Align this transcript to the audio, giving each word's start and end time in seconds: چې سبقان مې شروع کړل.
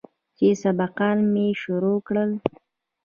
چې 0.37 0.47
سبقان 0.61 1.17
مې 1.33 1.47
شروع 1.61 1.97
کړل. 2.07 2.31